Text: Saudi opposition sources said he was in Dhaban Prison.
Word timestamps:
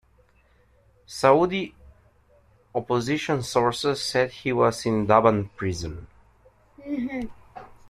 Saudi 1.05 1.75
opposition 2.73 3.43
sources 3.43 4.01
said 4.03 4.31
he 4.31 4.51
was 4.51 4.83
in 4.83 5.05
Dhaban 5.05 5.51
Prison. 5.55 6.07